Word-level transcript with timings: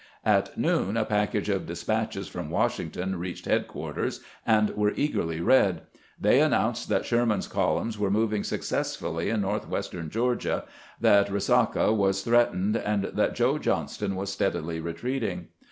At 0.25 0.57
noon 0.57 0.97
a 0.97 1.05
package 1.05 1.47
of 1.47 1.67
despatches 1.67 2.27
from 2.27 2.49
Washington 2.49 3.17
reached 3.19 3.45
headquarters, 3.45 4.19
and 4.47 4.71
were 4.71 4.93
eagerly 4.95 5.41
read. 5.41 5.81
They 6.19 6.41
announced 6.41 6.89
that 6.89 7.05
Sherman's 7.05 7.47
columns 7.47 7.99
were 7.99 8.09
moving 8.09 8.43
successfully 8.43 9.29
in 9.29 9.41
northwestern 9.41 10.09
Georgia, 10.09 10.63
that 10.99 11.29
Eesaca 11.29 11.93
was 11.95 12.23
threatened, 12.23 12.77
and 12.77 13.03
that 13.13 13.35
Joe 13.35 13.59
Johnston 13.59 14.15
was 14.15 14.31
steadily 14.33 14.79
retreating. 14.79 15.49